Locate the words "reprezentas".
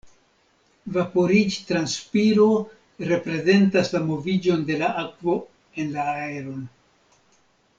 3.11-3.93